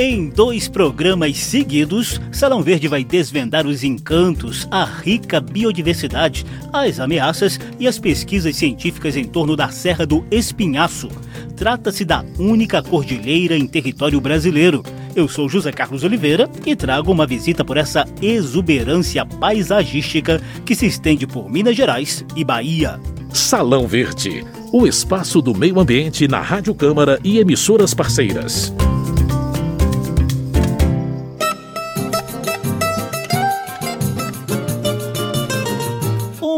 Em 0.00 0.28
dois 0.28 0.68
programas 0.68 1.38
seguidos, 1.38 2.20
Salão 2.30 2.62
Verde 2.62 2.86
vai 2.86 3.02
desvendar 3.02 3.66
os 3.66 3.82
encantos, 3.82 4.68
a 4.70 4.84
rica 4.84 5.40
biodiversidade, 5.40 6.46
as 6.72 7.00
ameaças 7.00 7.58
e 7.80 7.88
as 7.88 7.98
pesquisas 7.98 8.54
científicas 8.54 9.16
em 9.16 9.24
torno 9.24 9.56
da 9.56 9.70
Serra 9.70 10.06
do 10.06 10.24
Espinhaço. 10.30 11.08
Trata-se 11.56 12.04
da 12.04 12.24
única 12.38 12.80
cordilheira 12.80 13.56
em 13.56 13.66
território 13.66 14.20
brasileiro. 14.20 14.84
Eu 15.16 15.26
sou 15.26 15.48
José 15.48 15.72
Carlos 15.72 16.04
Oliveira 16.04 16.48
e 16.64 16.76
trago 16.76 17.10
uma 17.10 17.26
visita 17.26 17.64
por 17.64 17.76
essa 17.76 18.06
exuberância 18.22 19.26
paisagística 19.26 20.40
que 20.64 20.76
se 20.76 20.86
estende 20.86 21.26
por 21.26 21.50
Minas 21.50 21.76
Gerais 21.76 22.24
e 22.36 22.44
Bahia. 22.44 23.00
Salão 23.32 23.88
Verde, 23.88 24.46
o 24.72 24.86
espaço 24.86 25.42
do 25.42 25.52
meio 25.56 25.80
ambiente 25.80 26.28
na 26.28 26.40
Rádio 26.40 26.72
Câmara 26.72 27.18
e 27.24 27.40
emissoras 27.40 27.94
parceiras. 27.94 28.72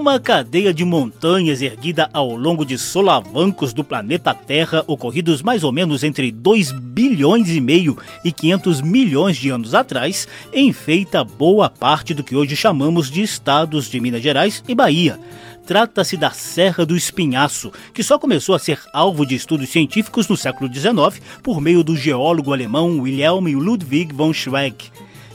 Uma 0.01 0.19
cadeia 0.19 0.73
de 0.73 0.83
montanhas 0.83 1.61
erguida 1.61 2.09
ao 2.15 2.35
longo 2.35 2.65
de 2.65 2.79
solavancos 2.79 3.75
do 3.75 3.85
planeta 3.85 4.33
Terra, 4.33 4.83
ocorridos 4.87 5.43
mais 5.43 5.63
ou 5.63 5.71
menos 5.71 6.03
entre 6.03 6.33
2 6.33 6.73
bilhões 6.73 7.51
e 7.51 7.61
meio 7.61 7.99
e 8.25 8.33
500 8.33 8.81
milhões 8.81 9.37
de 9.37 9.51
anos 9.51 9.75
atrás, 9.75 10.27
enfeita 10.55 11.23
boa 11.23 11.69
parte 11.69 12.15
do 12.15 12.25
que 12.25 12.35
hoje 12.35 12.57
chamamos 12.57 13.11
de 13.11 13.21
estados 13.21 13.91
de 13.91 14.01
Minas 14.01 14.23
Gerais 14.23 14.65
e 14.67 14.75
Bahia. 14.75 15.21
Trata-se 15.67 16.17
da 16.17 16.31
Serra 16.31 16.87
do 16.87 16.97
Espinhaço, 16.97 17.71
que 17.93 18.03
só 18.03 18.19
começou 18.19 18.55
a 18.55 18.59
ser 18.59 18.81
alvo 18.95 19.27
de 19.27 19.35
estudos 19.35 19.69
científicos 19.69 20.27
no 20.27 20.37
século 20.37 20.73
XIX 20.73 21.23
por 21.43 21.61
meio 21.61 21.85
do 21.85 21.95
geólogo 21.95 22.55
alemão 22.55 23.01
Wilhelm 23.01 23.49
Ludwig 23.49 24.15
von 24.15 24.33
Schweck. 24.33 24.91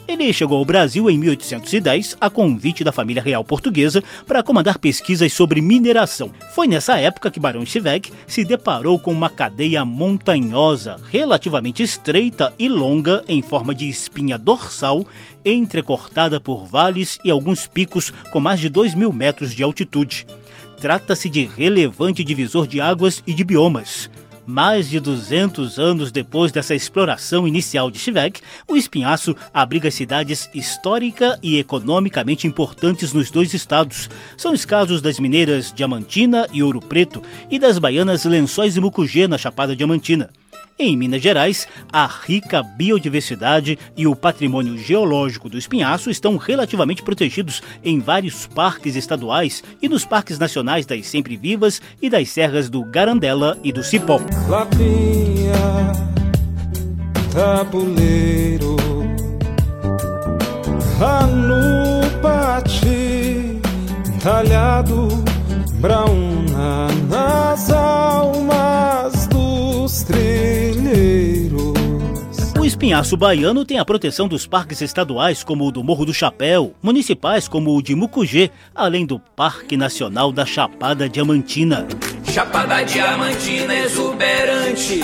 Ele 0.07 0.31
chegou 0.31 0.59
ao 0.59 0.65
Brasil 0.65 1.09
em 1.09 1.17
1810 1.17 2.17
a 2.21 2.29
convite 2.29 2.83
da 2.83 2.91
família 2.91 3.23
real 3.23 3.43
portuguesa 3.43 4.03
para 4.27 4.43
comandar 4.43 4.77
pesquisas 4.77 5.33
sobre 5.33 5.61
mineração. 5.61 6.31
Foi 6.53 6.67
nessa 6.67 6.97
época 6.97 7.31
que 7.31 7.39
Barão 7.39 7.65
Schweck 7.65 8.11
se 8.27 8.45
deparou 8.45 8.99
com 8.99 9.11
uma 9.11 9.31
cadeia 9.31 9.83
montanhosa, 9.83 10.97
relativamente 11.11 11.81
estreita 11.81 12.53
e 12.59 12.69
longa, 12.69 13.23
em 13.27 13.41
forma 13.41 13.73
de 13.73 13.89
espinha 13.89 14.37
dorsal, 14.37 15.05
entrecortada 15.43 16.39
por 16.39 16.65
vales 16.65 17.17
e 17.23 17.31
alguns 17.31 17.65
picos 17.65 18.13
com 18.31 18.39
mais 18.39 18.59
de 18.59 18.69
2 18.69 18.93
mil 18.93 19.11
metros 19.11 19.55
de 19.55 19.63
altitude. 19.63 20.27
Trata-se 20.79 21.29
de 21.29 21.45
relevante 21.45 22.23
divisor 22.23 22.67
de 22.67 22.79
águas 22.79 23.23
e 23.25 23.33
de 23.33 23.43
biomas. 23.43 24.09
Mais 24.45 24.87
de 24.87 24.99
200 24.99 25.79
anos 25.79 26.11
depois 26.11 26.51
dessa 26.51 26.75
exploração 26.75 27.47
inicial 27.47 27.89
de 27.89 27.97
Schweck, 27.97 28.41
o 28.67 28.75
Espinhaço 28.75 29.35
abriga 29.51 29.89
cidades 29.89 30.49
histórica 30.53 31.39
e 31.41 31.57
economicamente 31.57 32.45
importantes 32.45 33.11
nos 33.11 33.31
dois 33.31 33.53
estados. 33.55 34.07
São 34.37 34.53
os 34.53 34.63
casos 34.63 35.01
das 35.01 35.19
mineiras 35.19 35.73
Diamantina 35.73 36.47
e 36.53 36.61
Ouro 36.61 36.79
Preto 36.79 37.23
e 37.49 37.57
das 37.57 37.79
baianas 37.79 38.23
Lençóis 38.23 38.77
e 38.77 38.79
Mucugê 38.79 39.27
na 39.27 39.37
Chapada 39.37 39.75
Diamantina. 39.75 40.29
Em 40.77 40.97
Minas 40.97 41.21
Gerais, 41.21 41.69
a 41.89 42.05
rica 42.05 42.61
biodiversidade 42.61 43.79
e 43.95 44.05
o 44.05 44.13
patrimônio 44.13 44.77
geológico 44.77 45.47
do 45.47 45.57
espinhaço 45.57 46.09
estão 46.09 46.35
relativamente 46.35 47.01
protegidos 47.01 47.63
em 47.81 48.01
vários 48.01 48.45
parques 48.45 48.97
estaduais 48.97 49.63
e 49.81 49.87
nos 49.87 50.03
parques 50.03 50.37
nacionais 50.37 50.85
das 50.85 51.07
Sempre 51.07 51.37
Vivas 51.37 51.81
e 52.01 52.09
das 52.09 52.27
serras 52.29 52.69
do 52.69 52.83
Garandela 52.83 53.57
e 53.63 53.71
do 53.71 53.81
Cipó. 53.81 54.19
Lapinha, 54.49 55.93
tabuleiro, 57.31 58.75
anupati, 60.99 62.41
talhado, 64.21 65.07
brauna 65.79 66.89
nas 67.07 67.71
almas 67.71 69.04
O 72.85 72.87
espinhaço 72.87 73.17
baiano 73.17 73.65
tem 73.65 73.79
a 73.79 73.83
proteção 73.83 74.27
dos 74.27 74.45
parques 74.45 74.79
estaduais, 74.79 75.43
como 75.43 75.65
o 75.65 75.71
do 75.71 75.83
Morro 75.83 76.05
do 76.05 76.13
Chapéu, 76.13 76.75
municipais, 76.83 77.47
como 77.47 77.75
o 77.75 77.81
de 77.81 77.95
Mucugê, 77.95 78.51
além 78.75 79.07
do 79.07 79.17
Parque 79.17 79.75
Nacional 79.75 80.31
da 80.31 80.45
Chapada 80.45 81.09
Diamantina. 81.09 81.87
Chapada 82.31 82.83
Diamantina 82.83 83.73
exuberante, 83.73 84.99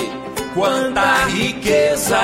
quanta 0.54 1.26
riqueza! 1.26 2.20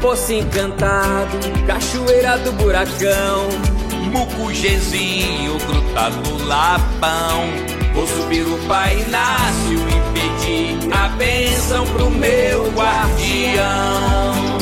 Poço 0.00 0.32
encantado, 0.32 1.36
cachoeira 1.66 2.38
do 2.38 2.52
buracão, 2.52 3.50
Mucugezinho, 4.10 5.58
gruta 5.66 6.08
do 6.08 6.46
Lapão. 6.46 7.44
Vou 7.92 8.06
subir 8.06 8.46
o 8.46 8.56
Pai 8.66 8.98
Inácio 9.02 9.86
e 9.86 10.05
a 11.06 11.08
bênção 11.10 11.86
pro 11.86 12.10
meu 12.10 12.68
guardião. 12.72 14.56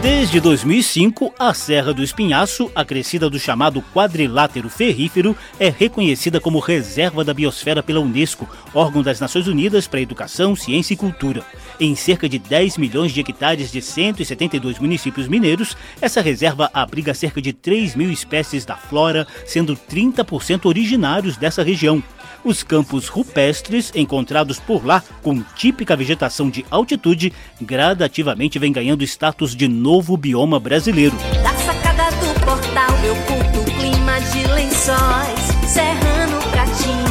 Desde 0.00 0.40
2005, 0.40 1.34
a 1.38 1.52
Serra 1.52 1.92
do 1.92 2.02
Espinhaço, 2.02 2.72
acrescida 2.74 3.28
do 3.28 3.38
chamado 3.38 3.82
quadrilátero 3.92 4.70
ferrífero, 4.70 5.36
é 5.58 5.68
reconhecida 5.68 6.40
como 6.40 6.58
Reserva 6.58 7.22
da 7.22 7.34
Biosfera 7.34 7.82
pela 7.82 8.00
Unesco, 8.00 8.48
órgão 8.72 9.02
das 9.02 9.20
Nações 9.20 9.46
Unidas 9.46 9.86
para 9.86 10.00
Educação, 10.00 10.56
Ciência 10.56 10.94
e 10.94 10.96
Cultura. 10.96 11.44
Em 11.78 11.94
cerca 11.94 12.30
de 12.30 12.38
10 12.38 12.78
milhões 12.78 13.12
de 13.12 13.20
hectares 13.20 13.70
de 13.70 13.82
172 13.82 14.78
municípios 14.78 15.28
mineiros, 15.28 15.76
essa 16.00 16.22
reserva 16.22 16.70
abriga 16.72 17.12
cerca 17.12 17.42
de 17.42 17.52
3 17.52 17.94
mil 17.94 18.10
espécies 18.10 18.64
da 18.64 18.76
flora, 18.76 19.26
sendo 19.44 19.76
30% 19.76 20.64
originários 20.64 21.36
dessa 21.36 21.62
região. 21.62 22.02
Os 22.44 22.62
campos 22.62 23.08
rupestres 23.08 23.92
encontrados 23.94 24.58
por 24.58 24.84
lá, 24.84 25.02
com 25.22 25.42
típica 25.56 25.96
vegetação 25.96 26.48
de 26.48 26.64
altitude, 26.70 27.32
gradativamente 27.60 28.58
vem 28.58 28.72
ganhando 28.72 29.04
status 29.04 29.54
de 29.54 29.68
novo 29.68 30.16
bioma 30.16 30.58
brasileiro. 30.58 31.16
Da 31.42 31.54
sacada 31.56 32.10
do 32.16 32.40
portal 32.40 32.98
eu 33.04 33.16
curto 33.16 33.60
o 33.60 33.64
clima 33.64 34.20
de 34.20 34.46
lençóis 34.52 35.40
Serrano, 35.66 36.40
Pratinha, 36.50 37.10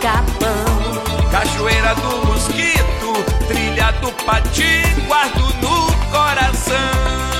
Capão 0.00 0.82
Cachoeira 1.32 1.94
do 1.94 2.26
Mosquito, 2.26 3.46
trilha 3.48 3.90
do 4.02 4.12
Pati, 4.24 4.82
guardo 5.06 5.40
no 5.62 6.10
coração. 6.10 7.31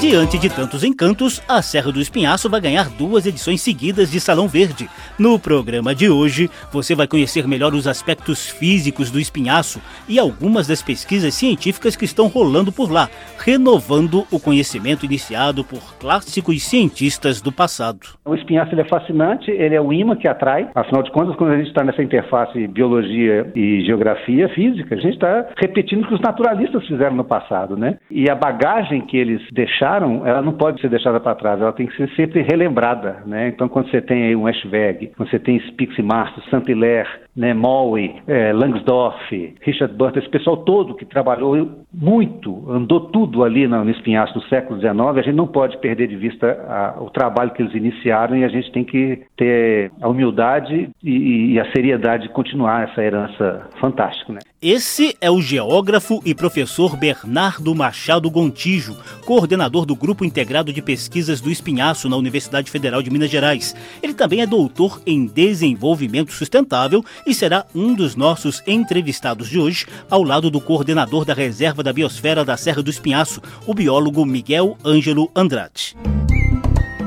Diante 0.00 0.38
de 0.38 0.54
tantos 0.54 0.84
encantos, 0.84 1.42
a 1.48 1.62
Serra 1.62 1.90
do 1.90 1.98
Espinhaço 1.98 2.50
vai 2.50 2.60
ganhar 2.60 2.90
duas 2.90 3.24
edições 3.24 3.62
seguidas 3.62 4.10
de 4.10 4.20
Salão 4.20 4.46
Verde. 4.46 4.90
No 5.18 5.38
programa 5.38 5.94
de 5.94 6.10
hoje, 6.10 6.50
você 6.70 6.94
vai 6.94 7.08
conhecer 7.08 7.48
melhor 7.48 7.72
os 7.72 7.88
aspectos 7.88 8.46
físicos 8.50 9.10
do 9.10 9.18
espinhaço 9.18 9.80
e 10.06 10.18
algumas 10.18 10.68
das 10.68 10.82
pesquisas 10.82 11.32
científicas 11.32 11.96
que 11.96 12.04
estão 12.04 12.26
rolando 12.26 12.70
por 12.70 12.92
lá, 12.92 13.08
renovando 13.42 14.26
o 14.30 14.38
conhecimento 14.38 15.06
iniciado 15.06 15.64
por 15.64 15.80
clássicos 15.98 16.62
cientistas 16.62 17.40
do 17.40 17.50
passado. 17.50 18.18
O 18.26 18.34
espinhaço 18.34 18.78
é 18.78 18.84
fascinante, 18.84 19.50
ele 19.50 19.74
é 19.74 19.80
o 19.80 19.94
imã 19.94 20.14
que 20.14 20.28
atrai. 20.28 20.68
Afinal 20.74 21.02
de 21.02 21.10
contas, 21.10 21.34
quando 21.36 21.52
a 21.52 21.56
gente 21.56 21.68
está 21.68 21.82
nessa 21.82 22.02
interface 22.02 22.68
biologia 22.68 23.50
e 23.56 23.80
geografia 23.86 24.46
física, 24.50 24.94
a 24.94 24.98
gente 24.98 25.14
está 25.14 25.46
repetindo 25.56 26.04
o 26.04 26.08
que 26.08 26.14
os 26.14 26.20
naturalistas 26.20 26.86
fizeram 26.86 27.16
no 27.16 27.24
passado, 27.24 27.78
né? 27.78 27.98
E 28.10 28.28
a 28.28 28.34
bagagem 28.34 29.00
que 29.00 29.16
eles 29.16 29.40
deixaram, 29.52 29.85
ela 29.94 30.42
não 30.42 30.52
pode 30.52 30.80
ser 30.80 30.88
deixada 30.88 31.20
para 31.20 31.34
trás, 31.34 31.60
ela 31.60 31.72
tem 31.72 31.86
que 31.86 31.96
ser 31.96 32.08
sempre 32.16 32.42
relembrada, 32.42 33.22
né? 33.26 33.48
Então, 33.48 33.68
quando 33.68 33.90
você 33.90 34.00
tem 34.00 34.24
aí 34.24 34.36
um 34.36 34.48
Eschweg, 34.48 35.12
quando 35.16 35.30
você 35.30 35.38
tem 35.38 35.60
Spix 35.60 35.98
e 35.98 36.02
Martos, 36.02 36.44
Saint-Hilaire, 36.50 37.08
né, 37.36 37.52
Mowy, 37.52 38.16
eh, 38.26 38.52
Langsdorff, 38.52 39.54
Richard 39.60 39.94
Burton, 39.94 40.20
esse 40.20 40.28
pessoal 40.30 40.56
todo 40.58 40.94
que 40.94 41.04
trabalhou 41.04 41.84
muito, 41.92 42.64
andou 42.70 43.00
tudo 43.00 43.44
ali 43.44 43.68
no, 43.68 43.84
no 43.84 43.90
espinhaço 43.90 44.32
do 44.34 44.42
século 44.46 44.80
XIX, 44.80 44.96
a 44.98 45.22
gente 45.22 45.34
não 45.34 45.46
pode 45.46 45.76
perder 45.78 46.08
de 46.08 46.16
vista 46.16 46.46
a, 46.66 47.02
o 47.02 47.10
trabalho 47.10 47.50
que 47.50 47.62
eles 47.62 47.74
iniciaram 47.74 48.36
e 48.36 48.44
a 48.44 48.48
gente 48.48 48.72
tem 48.72 48.84
que 48.84 49.22
ter 49.36 49.92
a 50.00 50.08
humildade 50.08 50.88
e, 51.04 51.52
e 51.52 51.60
a 51.60 51.70
seriedade 51.72 52.24
de 52.24 52.28
continuar 52.30 52.88
essa 52.88 53.02
herança 53.02 53.68
fantástica. 53.78 54.32
Né? 54.32 54.38
Esse 54.68 55.16
é 55.20 55.30
o 55.30 55.40
geógrafo 55.40 56.20
e 56.24 56.34
professor 56.34 56.96
Bernardo 56.96 57.72
Machado 57.72 58.28
Gontijo, 58.28 58.96
coordenador 59.24 59.86
do 59.86 59.94
Grupo 59.94 60.24
Integrado 60.24 60.72
de 60.72 60.82
Pesquisas 60.82 61.40
do 61.40 61.52
Espinhaço 61.52 62.08
na 62.08 62.16
Universidade 62.16 62.68
Federal 62.68 63.00
de 63.00 63.08
Minas 63.08 63.30
Gerais. 63.30 63.76
Ele 64.02 64.12
também 64.12 64.40
é 64.40 64.46
doutor 64.46 65.00
em 65.06 65.24
desenvolvimento 65.24 66.32
sustentável 66.32 67.04
e 67.24 67.32
será 67.32 67.64
um 67.72 67.94
dos 67.94 68.16
nossos 68.16 68.60
entrevistados 68.66 69.48
de 69.48 69.56
hoje, 69.56 69.86
ao 70.10 70.24
lado 70.24 70.50
do 70.50 70.60
coordenador 70.60 71.24
da 71.24 71.32
Reserva 71.32 71.80
da 71.80 71.92
Biosfera 71.92 72.44
da 72.44 72.56
Serra 72.56 72.82
do 72.82 72.90
Espinhaço, 72.90 73.40
o 73.68 73.72
biólogo 73.72 74.26
Miguel 74.26 74.76
Ângelo 74.84 75.30
Andrade. 75.32 75.96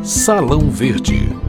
Salão 0.02 0.70
Verde. 0.72 1.49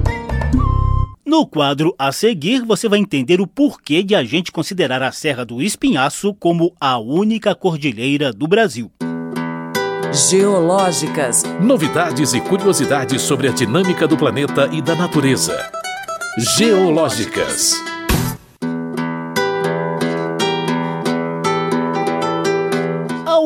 No 1.31 1.47
quadro 1.47 1.95
a 1.97 2.11
seguir, 2.11 2.65
você 2.65 2.89
vai 2.89 2.99
entender 2.99 3.41
o 3.41 3.47
porquê 3.47 4.03
de 4.03 4.17
a 4.17 4.25
gente 4.25 4.51
considerar 4.51 5.01
a 5.01 5.13
Serra 5.13 5.45
do 5.45 5.63
Espinhaço 5.63 6.35
como 6.35 6.75
a 6.81 6.99
única 6.99 7.55
cordilheira 7.55 8.33
do 8.33 8.49
Brasil. 8.49 8.91
Geológicas. 10.29 11.45
Novidades 11.61 12.35
e 12.35 12.41
curiosidades 12.41 13.23
sobre 13.23 13.47
a 13.47 13.53
dinâmica 13.53 14.09
do 14.09 14.17
planeta 14.17 14.69
e 14.73 14.83
da 14.83 14.97
natureza. 14.97 15.57
Geológicas. 16.59 17.81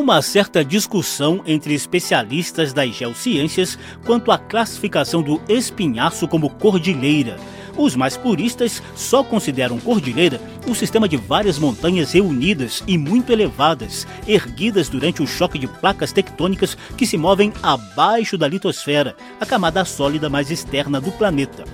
Uma 0.05 0.21
certa 0.21 0.63
discussão 0.63 1.41
entre 1.47 1.73
especialistas 1.73 2.75
das 2.75 2.95
geociências 2.95 3.79
quanto 4.05 4.31
à 4.31 4.37
classificação 4.37 5.23
do 5.23 5.41
espinhaço 5.49 6.29
como 6.29 6.51
cordilheira 6.51 7.39
os 7.75 7.97
mais 7.97 8.15
puristas 8.15 8.83
só 8.95 9.25
consideram 9.25 9.81
cordilheira 9.81 10.39
o 10.69 10.75
sistema 10.75 11.09
de 11.09 11.17
várias 11.17 11.59
montanhas 11.59 12.13
reunidas 12.13 12.85
e 12.87 12.97
muito 12.97 13.33
elevadas, 13.33 14.07
erguidas 14.29 14.89
durante 14.89 15.23
o 15.23 15.27
choque 15.27 15.59
de 15.59 15.67
placas 15.67 16.13
tectônicas 16.13 16.77
que 16.97 17.07
se 17.07 17.17
movem 17.17 17.53
abaixo 17.63 18.39
da 18.39 18.47
litosfera, 18.47 19.17
a 19.41 19.47
camada 19.47 19.85
sólida 19.85 20.29
mais 20.29 20.51
externa 20.51 21.01
do 21.01 21.11
planeta. 21.13 21.65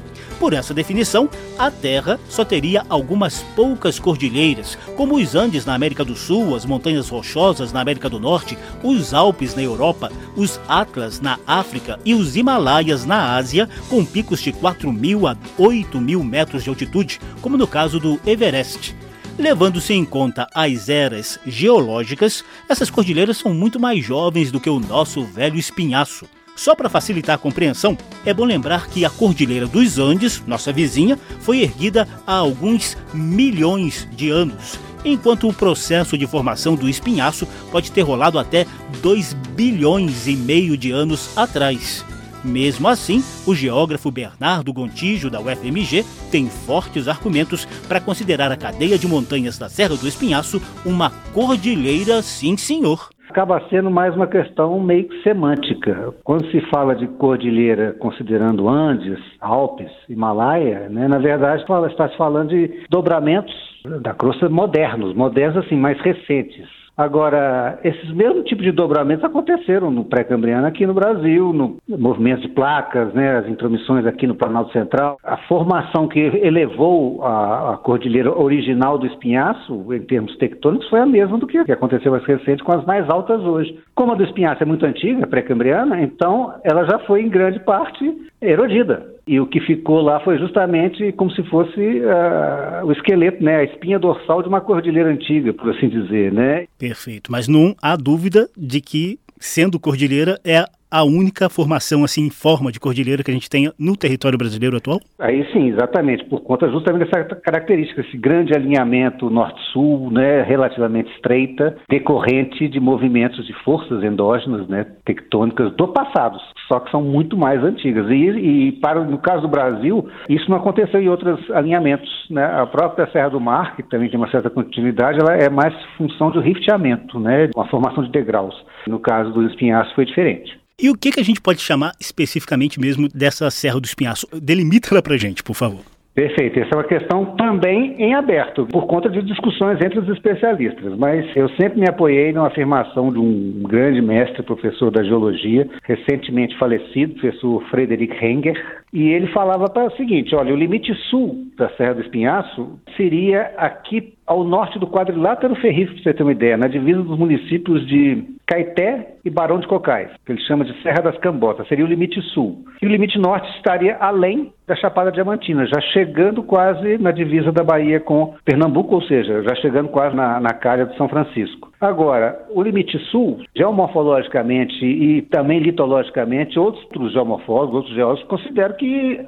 Por 0.41 0.55
essa 0.55 0.73
definição, 0.73 1.29
a 1.59 1.71
Terra 1.71 2.19
só 2.27 2.47
teria 2.47 2.83
algumas 2.89 3.43
poucas 3.55 3.99
cordilheiras, 3.99 4.79
como 4.97 5.17
os 5.17 5.35
Andes 5.35 5.67
na 5.67 5.75
América 5.75 6.03
do 6.03 6.17
Sul, 6.17 6.57
as 6.57 6.65
Montanhas 6.65 7.11
Rochosas 7.11 7.75
na 7.75 7.83
América 7.83 8.09
do 8.09 8.19
Norte, 8.19 8.57
os 8.83 9.13
Alpes 9.13 9.55
na 9.55 9.63
Europa, 9.63 10.11
os 10.35 10.59
Atlas 10.67 11.21
na 11.21 11.39
África 11.47 12.01
e 12.07 12.15
os 12.15 12.37
Himalaias 12.37 13.05
na 13.05 13.37
Ásia, 13.37 13.69
com 13.91 14.03
picos 14.03 14.41
de 14.41 14.51
4 14.51 14.91
mil 14.91 15.27
a 15.27 15.37
8 15.59 16.01
mil 16.01 16.25
metros 16.25 16.65
de 16.65 16.71
altitude, 16.71 17.21
como 17.43 17.59
no 17.59 17.67
caso 17.67 18.01
do 18.01 18.19
Everest. 18.25 18.97
Levando-se 19.39 19.93
em 19.93 20.07
conta 20.07 20.49
as 20.55 20.89
eras 20.89 21.39
geológicas, 21.47 22.43
essas 22.67 22.89
cordilheiras 22.89 23.37
são 23.37 23.53
muito 23.53 23.79
mais 23.79 24.03
jovens 24.03 24.51
do 24.51 24.59
que 24.59 24.71
o 24.71 24.81
nosso 24.81 25.23
velho 25.23 25.59
espinhaço. 25.59 26.27
Só 26.61 26.75
para 26.75 26.91
facilitar 26.91 27.37
a 27.37 27.39
compreensão, 27.39 27.97
é 28.23 28.35
bom 28.35 28.45
lembrar 28.45 28.87
que 28.89 29.03
a 29.03 29.09
Cordilheira 29.09 29.67
dos 29.67 29.99
Andes, 29.99 30.43
nossa 30.47 30.71
vizinha, 30.71 31.19
foi 31.41 31.62
erguida 31.62 32.07
há 32.27 32.35
alguns 32.35 32.99
milhões 33.15 34.07
de 34.15 34.29
anos, 34.29 34.79
enquanto 35.03 35.49
o 35.49 35.55
processo 35.55 36.19
de 36.19 36.27
formação 36.27 36.75
do 36.75 36.87
espinhaço 36.87 37.49
pode 37.73 37.91
ter 37.91 38.03
rolado 38.03 38.39
até 38.39 38.67
2 39.01 39.33
bilhões 39.57 40.27
e 40.27 40.37
meio 40.37 40.77
de 40.77 40.91
anos 40.91 41.31
atrás. 41.35 42.05
Mesmo 42.45 42.89
assim, 42.89 43.25
o 43.47 43.55
geógrafo 43.55 44.11
Bernardo 44.11 44.71
Gontijo, 44.71 45.31
da 45.31 45.41
UFMG, 45.41 46.05
tem 46.31 46.51
fortes 46.67 47.09
argumentos 47.09 47.67
para 47.89 48.03
considerar 48.03 48.53
a 48.53 48.57
cadeia 48.57 48.99
de 48.99 49.09
montanhas 49.09 49.57
da 49.57 49.71
Serra 49.71 49.97
do 49.97 50.07
Espinhaço 50.07 50.61
uma 50.85 51.09
cordilheira, 51.33 52.21
sim 52.21 52.55
senhor 52.59 53.09
acaba 53.31 53.62
sendo 53.71 53.91
mais 53.91 54.15
uma 54.15 54.27
questão 54.27 54.79
meio 54.81 55.09
que 55.09 55.23
semântica. 55.23 56.12
Quando 56.25 56.50
se 56.50 56.61
fala 56.62 56.94
de 56.94 57.06
cordilheira 57.06 57.94
considerando 57.99 58.69
Andes, 58.69 59.19
Alpes, 59.41 59.91
Himalaia, 60.09 60.88
né, 60.88 61.06
na 61.06 61.19
verdade 61.19 61.62
está 61.62 62.09
se 62.09 62.17
falando 62.17 62.50
de 62.50 62.85
dobramentos 62.91 63.55
da 64.03 64.12
crosta 64.12 64.49
modernos, 64.49 65.15
modernos 65.15 65.65
assim, 65.65 65.77
mais 65.77 65.99
recentes. 66.00 66.80
Agora, 67.00 67.79
esses 67.82 68.12
mesmos 68.12 68.44
tipos 68.44 68.62
de 68.62 68.73
dobramentos 68.73 69.25
aconteceram 69.25 69.91
no 69.91 70.05
pré-cambriano 70.05 70.67
aqui 70.67 70.87
no 70.87 70.93
Brasil, 70.93 71.50
no 71.50 71.79
movimento 71.88 72.43
de 72.43 72.49
placas, 72.49 73.14
né, 73.14 73.38
as 73.38 73.49
intromissões 73.49 74.05
aqui 74.05 74.26
no 74.26 74.35
Planalto 74.35 74.70
Central. 74.70 75.19
A 75.25 75.38
formação 75.49 76.06
que 76.06 76.20
elevou 76.20 77.25
a, 77.25 77.73
a 77.73 77.76
cordilheira 77.79 78.38
original 78.38 78.99
do 78.99 79.06
espinhaço, 79.06 79.94
em 79.94 80.02
termos 80.02 80.37
tectônicos, 80.37 80.91
foi 80.91 81.00
a 81.00 81.06
mesma 81.06 81.38
do 81.38 81.47
que 81.47 81.56
aconteceu 81.56 82.12
mais 82.12 82.25
recente 82.26 82.62
com 82.62 82.73
as 82.73 82.85
mais 82.85 83.08
altas 83.08 83.41
hoje. 83.41 83.79
Como 83.94 84.12
a 84.12 84.14
do 84.14 84.25
espinhaço 84.25 84.62
é 84.62 84.67
muito 84.67 84.85
antiga, 84.85 85.26
pré-cambriana, 85.26 86.02
então 86.02 86.52
ela 86.62 86.85
já 86.85 86.99
foi 87.06 87.23
em 87.23 87.31
grande 87.31 87.61
parte 87.61 88.14
erodida. 88.43 89.06
E 89.31 89.38
o 89.38 89.47
que 89.47 89.61
ficou 89.61 90.00
lá 90.00 90.19
foi 90.19 90.38
justamente 90.38 91.12
como 91.12 91.31
se 91.31 91.41
fosse 91.44 92.00
uh, 92.00 92.85
o 92.85 92.91
esqueleto, 92.91 93.44
né, 93.44 93.59
a 93.59 93.62
espinha 93.62 93.97
dorsal 93.97 94.43
de 94.43 94.49
uma 94.49 94.61
cordilheira 94.61 95.09
antiga, 95.09 95.55
por 95.55 95.71
assim 95.71 95.88
dizer, 95.88 96.32
né? 96.32 96.67
Perfeito, 96.77 97.31
mas 97.31 97.47
não 97.47 97.77
há 97.81 97.94
dúvida 97.94 98.49
de 98.56 98.81
que 98.81 99.21
sendo 99.38 99.79
cordilheira 99.79 100.37
é 100.44 100.65
a 100.91 101.05
única 101.05 101.49
formação 101.49 102.05
assim 102.05 102.27
em 102.27 102.31
forma 102.31 102.73
de 102.73 102.81
cordilheira 102.81 103.23
que 103.23 103.31
a 103.31 103.35
gente 103.35 103.49
tem 103.49 103.71
no 103.79 103.97
território 103.97 104.39
brasileiro 104.39 104.77
atual? 104.77 105.01
Aí 105.19 105.47
sim, 105.53 105.69
exatamente, 105.69 106.25
por 106.25 106.41
conta 106.41 106.69
justamente 106.71 107.05
dessa 107.05 107.25
característica, 107.37 108.01
esse 108.01 108.17
grande 108.17 108.55
alinhamento 108.55 109.31
norte-sul, 109.31 110.11
né, 110.11 110.43
relativamente 110.43 111.11
estreita, 111.13 111.77
decorrente 111.89 112.69
de 112.69 112.81
movimentos 112.81 113.47
de 113.47 113.53
forças 113.65 114.03
endógenas, 114.03 114.67
né, 114.69 114.87
tectônicas 115.05 115.73
do 115.77 115.89
passado, 115.89 116.39
só 116.67 116.81
que 116.81 116.91
são 116.91 117.03
muito 117.03 117.37
mais 117.37 117.63
antigas. 117.63 118.09
E, 118.11 118.15
e 118.15 118.73
para 118.73 119.05
no 119.05 119.19
caso 119.19 119.43
do 119.43 119.49
Brasil, 119.49 120.09
isso 120.29 120.51
não 120.51 120.57
aconteceu 120.57 121.01
em 121.01 121.09
outros 121.09 121.39
alinhamentos, 121.51 122.11
né? 122.31 122.45
A 122.45 122.67
própria 122.67 123.11
Serra 123.11 123.31
do 123.31 123.41
Mar, 123.41 123.77
que 123.77 123.83
também 123.83 124.09
tem 124.09 124.19
uma 124.19 124.31
certa 124.31 124.51
continuidade, 124.51 125.19
ela 125.21 125.35
é 125.35 125.49
mais 125.49 125.75
função 125.97 126.31
de 126.31 126.41
rifteamento, 126.41 127.19
né, 127.19 127.51
uma 127.55 127.67
formação 127.69 128.05
de 128.05 128.11
degraus. 128.11 128.55
No 128.87 128.99
caso 128.99 129.33
do 129.33 129.47
espinhaço 129.47 129.95
foi 129.95 130.05
diferente. 130.05 130.60
E 130.82 130.88
o 130.88 130.97
que, 130.97 131.11
que 131.11 131.21
a 131.21 131.23
gente 131.23 131.43
pode 131.43 131.61
chamar 131.61 131.93
especificamente 132.00 132.81
mesmo 132.81 133.06
dessa 133.09 133.50
Serra 133.50 133.79
do 133.79 133.85
Espinhaço? 133.85 134.27
Delimita 134.32 134.88
ela 134.91 135.03
pra 135.03 135.17
gente, 135.19 135.43
por 135.43 135.55
favor. 135.55 135.81
Perfeito. 136.15 136.59
Essa 136.59 136.71
é 136.75 136.77
uma 136.77 136.85
questão 136.85 137.37
também 137.37 137.94
em 137.99 138.15
aberto, 138.15 138.67
por 138.67 138.87
conta 138.87 139.09
de 139.09 139.23
discussões 139.23 139.79
entre 139.81 140.00
os 140.00 140.09
especialistas. 140.09 140.97
Mas 140.99 141.25
eu 141.37 141.49
sempre 141.50 141.79
me 141.79 141.88
apoiei 141.88 142.32
numa 142.32 142.49
afirmação 142.49 143.12
de 143.12 143.19
um 143.19 143.62
grande 143.62 144.03
mestre, 144.03 144.43
professor 144.43 144.91
da 144.91 145.05
geologia, 145.05 145.69
recentemente 145.85 146.59
falecido, 146.59 147.15
professor 147.15 147.62
Frederick 147.71 148.12
Henger, 148.25 148.55
e 148.93 149.09
ele 149.09 149.29
falava 149.29 149.69
para 149.69 149.87
o 149.87 149.97
seguinte: 149.97 150.35
olha, 150.35 150.53
o 150.53 150.56
limite 150.56 150.93
sul 151.11 151.47
da 151.56 151.69
Serra 151.76 151.94
do 151.94 152.03
Espinhaço 152.03 152.79
seria 152.97 153.53
aqui 153.56 154.15
ao 154.31 154.44
norte 154.44 154.79
do 154.79 154.87
quadrilátero 154.87 155.56
ferrífero, 155.56 155.94
para 155.97 156.05
você 156.05 156.15
ter 156.15 156.23
uma 156.23 156.31
ideia, 156.31 156.56
na 156.56 156.69
divisa 156.69 157.03
dos 157.03 157.19
municípios 157.19 157.85
de 157.88 158.23
Caeté 158.47 159.17
e 159.25 159.29
Barão 159.29 159.59
de 159.59 159.67
Cocais, 159.67 160.09
que 160.25 160.31
ele 160.31 160.41
chama 160.43 160.65
de 160.65 160.73
Serra 160.85 161.03
das 161.03 161.19
Cambotas, 161.19 161.67
seria 161.67 161.85
o 161.85 161.88
limite 161.88 162.23
sul. 162.32 162.65
E 162.81 162.87
o 162.87 162.88
limite 162.88 163.19
norte 163.19 163.50
estaria 163.56 163.97
além 163.97 164.53
da 164.69 164.77
Chapada 164.77 165.11
Diamantina, 165.11 165.67
já 165.67 165.81
chegando 165.81 166.44
quase 166.44 166.97
na 166.99 167.11
divisa 167.11 167.50
da 167.50 167.65
Bahia 167.65 167.99
com 167.99 168.37
Pernambuco, 168.44 168.94
ou 168.94 169.03
seja, 169.03 169.43
já 169.43 169.56
chegando 169.56 169.88
quase 169.88 170.15
na, 170.15 170.38
na 170.38 170.53
calha 170.53 170.87
de 170.87 170.97
São 170.97 171.09
Francisco. 171.09 171.70
Agora, 171.81 172.47
o 172.51 172.63
limite 172.63 172.99
sul, 173.11 173.39
geomorfologicamente 173.57 174.85
e 174.85 175.23
também 175.23 175.61
litologicamente, 175.61 176.59
outros 176.59 177.13
geomorfólogos, 177.13 177.75
outros 177.75 177.95
geólogos 177.95 178.23
consideram 178.25 178.77
que, 178.77 179.19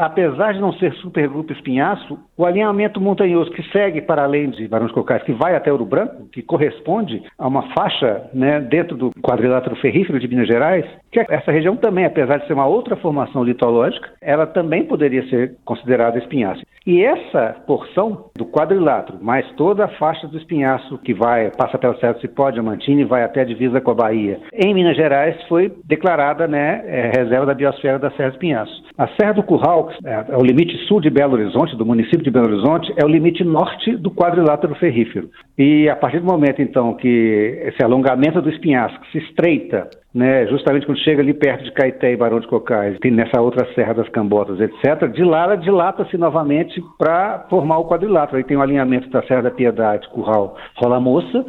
apesar 0.00 0.52
de 0.54 0.60
não 0.60 0.72
ser 0.72 0.92
supergrupo 0.94 1.52
espinhaço, 1.52 2.18
o 2.36 2.44
alinhamento 2.44 3.00
montanhoso 3.00 3.52
que 3.52 3.62
segue 3.70 4.00
para 4.00 4.24
além 4.24 4.50
de 4.50 4.66
de 4.66 4.92
Cocais, 4.92 5.22
que 5.22 5.32
vai 5.32 5.54
até 5.54 5.70
Ouro 5.70 5.84
Branco, 5.84 6.26
que 6.32 6.42
corresponde 6.42 7.22
a 7.38 7.46
uma 7.46 7.62
faixa 7.72 8.28
né, 8.34 8.60
dentro 8.60 8.96
do 8.96 9.12
quadrilátero 9.22 9.76
ferrífero 9.76 10.18
de 10.18 10.26
Minas 10.26 10.48
Gerais, 10.48 10.84
que 11.12 11.20
essa 11.20 11.52
região 11.52 11.76
também, 11.76 12.04
apesar 12.04 12.38
de 12.38 12.46
ser 12.46 12.54
uma 12.54 12.66
outra 12.66 12.96
formação 12.96 13.44
litológica, 13.44 14.10
ela 14.20 14.46
também 14.46 14.84
poderia 14.84 15.28
ser 15.28 15.54
considerada 15.64 16.18
espinhaço. 16.18 16.62
E 16.84 17.04
essa 17.04 17.56
porção 17.66 18.30
do 18.36 18.44
quadrilátero, 18.44 19.18
mais 19.22 19.48
toda 19.52 19.84
a 19.84 19.88
faixa 19.88 20.26
do 20.26 20.36
espinhaço 20.36 20.98
que 20.98 21.14
vai, 21.14 21.50
passa 21.50 21.78
pela 21.78 21.91
Do 21.92 22.20
Cipó, 22.20 22.50
e 22.50 23.04
vai 23.04 23.22
até 23.22 23.42
a 23.42 23.44
divisa 23.44 23.80
com 23.80 23.90
a 23.90 23.94
Bahia, 23.94 24.38
em 24.52 24.74
Minas 24.74 24.96
Gerais 24.96 25.36
foi 25.48 25.72
declarada 25.84 26.46
né, 26.46 26.82
é, 26.86 27.12
reserva 27.16 27.46
da 27.46 27.54
biosfera 27.54 27.98
da 27.98 28.10
Serra 28.12 28.30
do 28.30 28.34
Espinhaço. 28.34 28.82
A 28.96 29.08
Serra 29.08 29.32
do 29.32 29.42
Curral, 29.42 29.90
é, 30.04 30.24
é 30.28 30.36
o 30.36 30.42
limite 30.42 30.76
sul 30.86 31.00
de 31.00 31.10
Belo 31.10 31.34
Horizonte, 31.34 31.76
do 31.76 31.86
município 31.86 32.22
de 32.22 32.30
Belo 32.30 32.46
Horizonte, 32.46 32.92
é 32.96 33.04
o 33.04 33.08
limite 33.08 33.44
norte 33.44 33.96
do 33.96 34.10
quadrilátero 34.10 34.74
ferrífero. 34.76 35.30
E 35.58 35.88
a 35.88 35.96
partir 35.96 36.20
do 36.20 36.26
momento, 36.26 36.60
então, 36.60 36.94
que 36.94 37.62
esse 37.64 37.82
alongamento 37.82 38.40
do 38.40 38.50
espinhaço 38.50 38.98
se 39.10 39.18
estreita 39.18 39.88
né, 40.14 40.46
justamente 40.46 40.84
quando 40.84 40.98
chega 40.98 41.22
ali 41.22 41.32
perto 41.32 41.64
de 41.64 41.72
Caeté 41.72 42.12
e 42.12 42.16
Barão 42.16 42.38
de 42.38 42.46
Cocais, 42.46 42.98
tem 43.00 43.10
nessa 43.10 43.40
outra 43.40 43.66
Serra 43.74 43.94
das 43.94 44.08
Cambotas, 44.10 44.60
etc., 44.60 45.08
de 45.10 45.24
lá 45.24 45.44
ela 45.44 45.56
dilata-se 45.56 46.16
novamente 46.18 46.82
para 46.98 47.46
formar 47.48 47.78
o 47.78 47.88
quadrilátero. 47.88 48.36
Aí 48.36 48.44
tem 48.44 48.56
o 48.56 48.62
alinhamento 48.62 49.08
da 49.08 49.22
Serra 49.22 49.42
da 49.42 49.50
Piedade, 49.50 50.08
Curral, 50.10 50.56
Rola 50.76 51.00
Moça, 51.00 51.44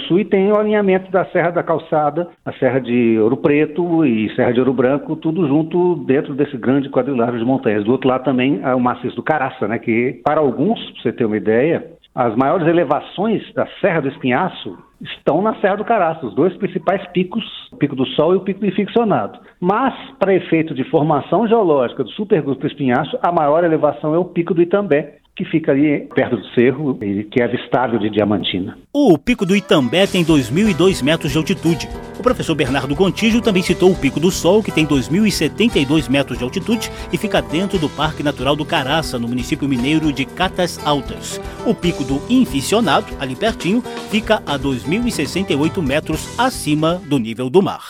Sul 0.00 0.20
e 0.20 0.24
tem 0.24 0.50
o 0.50 0.58
alinhamento 0.58 1.10
da 1.10 1.24
Serra 1.26 1.50
da 1.50 1.62
Calçada, 1.62 2.28
a 2.44 2.52
Serra 2.54 2.80
de 2.80 3.18
Ouro 3.18 3.36
Preto 3.36 4.04
e 4.04 4.34
Serra 4.34 4.52
de 4.52 4.60
Ouro 4.60 4.72
Branco, 4.72 5.16
tudo 5.16 5.46
junto 5.46 5.96
dentro 6.06 6.34
desse 6.34 6.56
grande 6.56 6.88
quadrilátero 6.88 7.38
de 7.38 7.44
montanhas. 7.44 7.84
Do 7.84 7.92
outro 7.92 8.08
lado 8.08 8.24
também 8.24 8.60
é 8.62 8.74
o 8.74 8.80
maciço 8.80 9.16
do 9.16 9.22
Caraça, 9.22 9.68
né, 9.68 9.78
que 9.78 10.20
para 10.24 10.40
alguns, 10.40 10.78
para 10.90 11.02
você 11.02 11.12
ter 11.12 11.24
uma 11.24 11.36
ideia, 11.36 11.84
As 12.14 12.34
maiores 12.34 12.66
elevações 12.66 13.40
da 13.54 13.68
Serra 13.80 14.00
do 14.00 14.08
Espinhaço 14.08 14.76
estão 15.00 15.40
na 15.40 15.54
Serra 15.60 15.76
do 15.76 15.84
Caraça, 15.84 16.26
os 16.26 16.34
dois 16.34 16.54
principais 16.56 17.06
picos, 17.12 17.44
o 17.72 17.76
Pico 17.76 17.94
do 17.94 18.04
Sol 18.08 18.34
e 18.34 18.36
o 18.36 18.40
Pico 18.40 18.60
do. 18.60 19.38
Mas, 19.60 19.94
para 20.18 20.34
efeito 20.34 20.74
de 20.74 20.82
formação 20.90 21.46
geológica 21.46 22.02
do 22.02 22.10
supergrupo 22.10 22.60
Espinhaço, 22.66 23.16
a 23.22 23.30
maior 23.30 23.62
elevação 23.62 24.12
é 24.12 24.18
o 24.18 24.24
Pico 24.24 24.52
do 24.52 24.60
Itambé, 24.60 25.19
que 25.40 25.44
fica 25.46 25.72
ali 25.72 26.06
perto 26.14 26.36
do 26.36 26.46
cerro, 26.50 26.98
que 27.30 27.40
é 27.40 27.44
avistável 27.44 27.98
de 27.98 28.10
Diamantina. 28.10 28.76
O 28.92 29.16
Pico 29.16 29.46
do 29.46 29.56
Itambé 29.56 30.06
tem 30.06 30.22
2.002 30.22 31.02
metros 31.02 31.32
de 31.32 31.38
altitude. 31.38 31.88
O 32.18 32.22
professor 32.22 32.54
Bernardo 32.54 32.94
Gontijo 32.94 33.40
também 33.40 33.62
citou 33.62 33.90
o 33.90 33.96
Pico 33.96 34.20
do 34.20 34.30
Sol, 34.30 34.62
que 34.62 34.70
tem 34.70 34.86
2.072 34.86 36.10
metros 36.10 36.36
de 36.36 36.44
altitude 36.44 36.90
e 37.10 37.16
fica 37.16 37.40
dentro 37.40 37.78
do 37.78 37.88
Parque 37.88 38.22
Natural 38.22 38.54
do 38.54 38.66
Caraça, 38.66 39.18
no 39.18 39.28
município 39.28 39.66
mineiro 39.66 40.12
de 40.12 40.26
Catas 40.26 40.78
Altas. 40.84 41.40
O 41.64 41.74
Pico 41.74 42.04
do 42.04 42.20
Inficionado, 42.28 43.06
ali 43.18 43.34
pertinho, 43.34 43.80
fica 44.10 44.42
a 44.46 44.58
2.068 44.58 45.80
metros 45.80 46.38
acima 46.38 47.00
do 47.06 47.18
nível 47.18 47.48
do 47.48 47.62
mar 47.62 47.88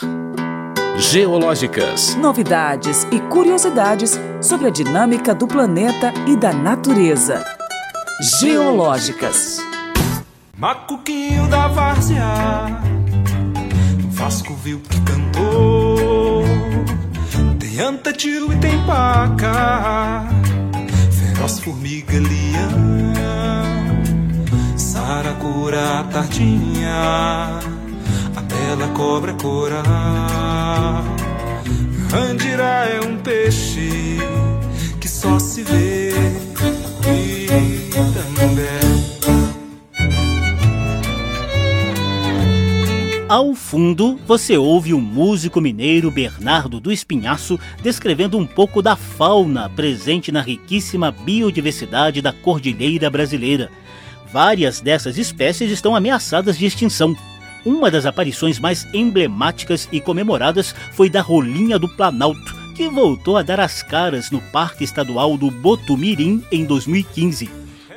geológicas, 1.01 2.15
novidades 2.17 3.05
e 3.11 3.19
curiosidades 3.21 4.21
sobre 4.43 4.67
a 4.67 4.71
dinâmica 4.71 5.35
do 5.35 5.47
planeta 5.49 6.13
e 6.29 6.37
da 6.37 6.53
natureza. 6.53 7.43
Geológicas. 8.39 9.59
Macuquinho 10.59 11.49
da 11.49 11.69
várzea, 11.69 12.27
Vasco 14.11 14.55
viu 14.57 14.79
que 14.81 15.01
cantou. 15.01 16.45
Tem 17.59 17.81
anta, 17.81 18.13
tio 18.13 18.53
e 18.53 18.57
tem 18.59 18.85
paca, 18.85 20.29
feroz 21.11 21.61
formiga, 21.61 22.21
leão, 22.21 23.15
saracura, 24.77 26.05
tardinha 26.13 27.80
a 28.71 28.77
bela 28.77 28.89
cobra 28.95 29.35
coral. 29.35 29.85
Andira 32.15 32.87
é 32.87 33.01
um 33.01 33.17
peixe 33.17 34.19
que 35.01 35.09
só 35.09 35.39
se 35.39 35.63
vê 35.65 36.11
em. 37.09 37.51
Ao 43.29 43.55
fundo, 43.55 44.19
você 44.27 44.57
ouve 44.57 44.93
o 44.93 45.01
músico 45.01 45.61
mineiro 45.61 46.11
Bernardo 46.11 46.81
do 46.81 46.91
Espinhaço 46.91 47.61
descrevendo 47.81 48.37
um 48.37 48.45
pouco 48.45 48.83
da 48.83 48.97
fauna 48.97 49.69
presente 49.71 50.33
na 50.33 50.41
riquíssima 50.41 51.13
biodiversidade 51.13 52.21
da 52.21 52.33
cordilheira 52.33 53.09
brasileira. 53.09 53.71
Várias 54.33 54.81
dessas 54.81 55.17
espécies 55.17 55.71
estão 55.71 55.95
ameaçadas 55.95 56.59
de 56.59 56.67
extinção, 56.67 57.17
uma 57.65 57.91
das 57.91 58.07
aparições 58.07 58.59
mais 58.59 58.87
emblemáticas 58.95 59.89
e 59.93 60.01
comemoradas 60.01 60.75
foi 60.93 61.11
da 61.11 61.21
Rolinha 61.21 61.79
do 61.79 61.89
Planalto, 61.89 62.55
que 62.75 62.89
voltou 62.89 63.37
a 63.37 63.43
dar 63.43 63.61
as 63.61 63.83
caras 63.83 64.31
no 64.31 64.41
Parque 64.41 64.85
Estadual 64.85 65.37
do 65.37 65.51
Botumirim 65.51 66.43
em 66.51 66.65
2015. 66.65 67.51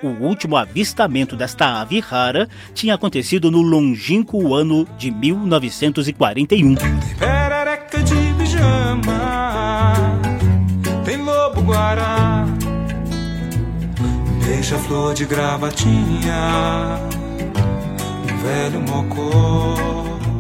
O 0.04 0.08
último 0.08 0.58
avistamento 0.58 1.36
desta 1.38 1.80
ave 1.80 2.02
rara 2.02 2.50
tinha 2.74 2.94
acontecido 2.94 3.50
no 3.50 3.62
longínquo 3.62 4.54
ano 4.54 4.86
de 4.98 5.10
1941. 5.10 6.76
Tem 6.76 7.00
perereca 7.18 8.04
de 8.04 8.34
pijama, 8.38 9.94
tem 11.06 11.18
lobo 11.18 11.62
guará, 11.62 12.46
beija-flor 14.44 15.14
de 15.14 15.26
gravatinha 15.26 17.00
velho 18.44 18.82
mocó. 18.82 19.74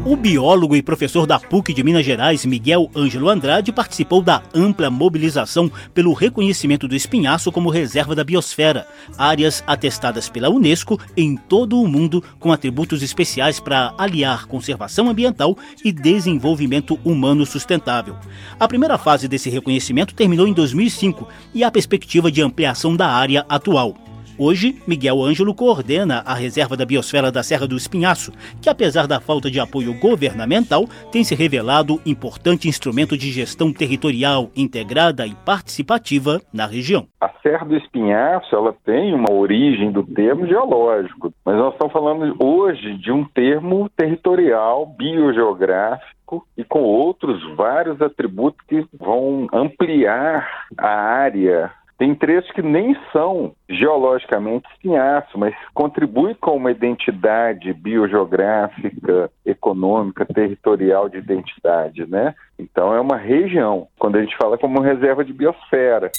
O 0.05 0.17
biólogo 0.17 0.75
e 0.75 0.83
professor 0.83 1.25
da 1.25 1.39
PUC 1.39 1.73
de 1.73 1.81
Minas 1.81 2.05
Gerais, 2.05 2.45
Miguel 2.45 2.91
Ângelo 2.93 3.29
Andrade, 3.29 3.71
participou 3.71 4.21
da 4.21 4.43
ampla 4.53 4.89
mobilização 4.89 5.71
pelo 5.93 6.11
reconhecimento 6.11 6.89
do 6.89 6.95
espinhaço 6.95 7.53
como 7.53 7.69
reserva 7.69 8.13
da 8.13 8.21
biosfera, 8.21 8.85
áreas 9.17 9.63
atestadas 9.65 10.27
pela 10.27 10.49
Unesco 10.49 10.99
em 11.15 11.37
todo 11.37 11.81
o 11.81 11.87
mundo 11.87 12.21
com 12.37 12.51
atributos 12.51 13.01
especiais 13.01 13.61
para 13.61 13.93
aliar 13.97 14.45
conservação 14.45 15.09
ambiental 15.09 15.57
e 15.85 15.91
desenvolvimento 15.93 16.99
humano 17.05 17.45
sustentável. 17.45 18.17
A 18.59 18.67
primeira 18.67 18.97
fase 18.97 19.29
desse 19.29 19.49
reconhecimento 19.49 20.13
terminou 20.13 20.45
em 20.45 20.53
2005 20.53 21.25
e 21.53 21.63
há 21.63 21.71
perspectiva 21.71 22.29
de 22.29 22.41
ampliação 22.41 22.93
da 22.93 23.07
área 23.07 23.45
atual. 23.47 24.02
Hoje, 24.37 24.81
Miguel 24.87 25.21
Ângelo 25.21 25.53
coordena 25.53 26.23
a 26.25 26.33
reserva 26.33 26.75
da 26.75 26.85
biosfera 26.85 27.31
da 27.31 27.43
Serra 27.43 27.67
do 27.67 27.77
Espinhaço, 27.77 28.31
que 28.59 28.67
apesar 28.67 29.05
da 29.05 29.19
falta 29.19 29.49
de 29.49 29.59
apoio 29.59 29.93
governamental, 29.99 30.85
tem 31.11 31.23
se 31.23 31.35
revelado 31.35 32.01
importante 32.03 32.67
instrumento 32.67 33.15
de 33.15 33.31
gestão 33.31 33.71
territorial 33.71 34.49
integrada 34.55 35.27
e 35.27 35.35
participativa 35.45 36.41
na 36.51 36.65
região. 36.65 37.05
A 37.21 37.29
Serra 37.43 37.63
do 37.65 37.77
Espinhaço, 37.77 38.55
ela 38.55 38.75
tem 38.83 39.13
uma 39.13 39.31
origem 39.31 39.91
do 39.91 40.03
termo 40.03 40.47
geológico, 40.47 41.31
mas 41.45 41.55
nós 41.55 41.73
estamos 41.73 41.93
falando 41.93 42.35
hoje 42.43 42.97
de 42.97 43.11
um 43.11 43.23
termo 43.25 43.87
territorial, 43.95 44.87
biogeográfico, 44.97 46.13
e 46.57 46.63
com 46.63 46.81
outros 46.81 47.39
vários 47.55 48.01
atributos 48.01 48.59
que 48.67 48.83
vão 48.97 49.47
ampliar 49.53 50.65
a 50.75 50.87
área 50.87 51.71
tem 51.97 52.15
trechos 52.15 52.51
que 52.51 52.61
nem 52.61 52.95
são 53.11 53.53
geologicamente 53.69 54.67
espinhaço, 54.73 55.37
mas 55.37 55.53
contribuem 55.73 56.35
com 56.35 56.55
uma 56.57 56.71
identidade 56.71 57.71
biogeográfica, 57.73 59.29
econômica, 59.45 60.25
territorial 60.25 61.07
de 61.07 61.17
identidade, 61.17 62.05
né? 62.05 62.33
Então 62.57 62.93
é 62.93 62.99
uma 62.99 63.17
região, 63.17 63.87
quando 63.97 64.17
a 64.17 64.21
gente 64.21 64.35
fala 64.37 64.57
como 64.57 64.81
reserva 64.81 65.23
de 65.23 65.33
biosfera. 65.33 66.11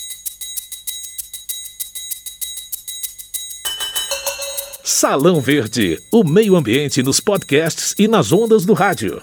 Salão 4.82 5.40
Verde, 5.40 5.98
o 6.12 6.24
meio 6.24 6.56
ambiente 6.56 7.02
nos 7.02 7.20
podcasts 7.20 7.94
e 7.98 8.06
nas 8.06 8.32
ondas 8.32 8.64
do 8.64 8.74
rádio. 8.74 9.20